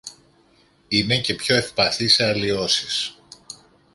είναι 0.87 1.21
και 1.21 1.33
πιο 1.33 1.55
ευπαθή 1.55 2.07
σε 2.07 2.25
αλλοιώσεις 2.25 3.17